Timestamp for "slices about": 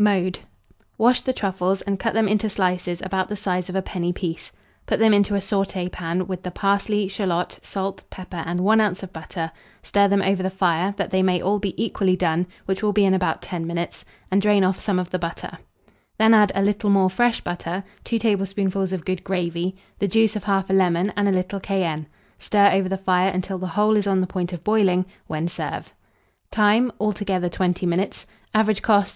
2.48-3.28